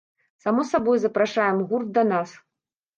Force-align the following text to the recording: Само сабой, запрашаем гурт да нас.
Само 0.43 0.61
сабой, 0.71 0.97
запрашаем 1.05 1.63
гурт 1.69 1.87
да 1.99 2.09
нас. 2.13 2.39